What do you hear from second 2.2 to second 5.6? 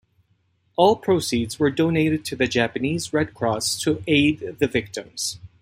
to the Japanese Red Cross to aid the victims.